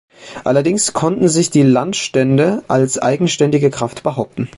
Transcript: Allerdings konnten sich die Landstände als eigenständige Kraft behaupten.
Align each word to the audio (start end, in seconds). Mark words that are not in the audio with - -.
Allerdings 0.43 0.93
konnten 0.93 1.29
sich 1.29 1.51
die 1.51 1.61
Landstände 1.61 2.63
als 2.67 2.97
eigenständige 2.97 3.69
Kraft 3.69 4.01
behaupten. 4.01 4.49